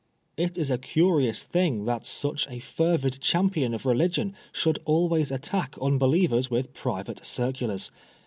It 0.35 0.57
is 0.57 0.71
a 0.71 0.79
curious 0.79 1.43
thing 1.43 1.85
that 1.85 2.07
such 2.07 2.47
a 2.49 2.57
fervid 2.57 3.21
champion 3.21 3.75
of 3.75 3.85
religion 3.85 4.33
should 4.51 4.79
always 4.83 5.29
attack 5.29 5.75
unbelievers 5.79 6.49
with 6.49 6.73
private 6.73 7.23
circulars. 7.23 7.91